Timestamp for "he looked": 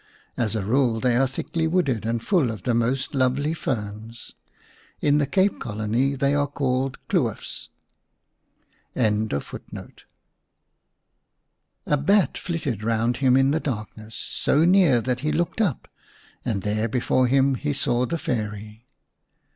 15.19-15.61